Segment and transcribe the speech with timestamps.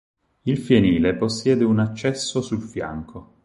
[0.45, 3.37] Il fienile possiede un accesso sul fianco.